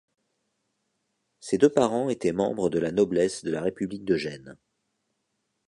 Ses 1.41 1.59
deux 1.59 1.69
parents 1.71 2.09
étaient 2.09 2.31
membre 2.31 2.71
de 2.71 2.79
la 2.79 2.91
noblesse 2.91 3.43
de 3.43 3.51
la 3.51 3.61
République 3.61 4.03
de 4.03 4.15
Gênes. 4.17 4.57